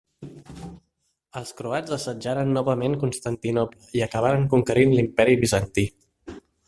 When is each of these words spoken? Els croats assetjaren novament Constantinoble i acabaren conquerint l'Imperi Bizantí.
Els 1.41 1.51
croats 1.59 1.93
assetjaren 1.97 2.49
novament 2.55 2.95
Constantinoble 3.03 3.93
i 4.01 4.03
acabaren 4.07 4.49
conquerint 4.55 4.97
l'Imperi 4.97 5.39
Bizantí. 5.45 5.85